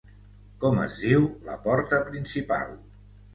Com 0.63 0.79
es 0.85 0.95
diu 1.01 1.27
la 1.49 1.59
porta 1.67 2.01
principal? 2.09 2.75